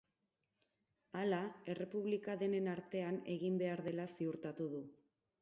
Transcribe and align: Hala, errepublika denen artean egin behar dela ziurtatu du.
Hala, 1.19 1.41
errepublika 1.73 2.37
denen 2.45 2.71
artean 2.73 3.21
egin 3.35 3.61
behar 3.65 3.85
dela 3.91 4.09
ziurtatu 4.19 4.73
du. 4.75 4.83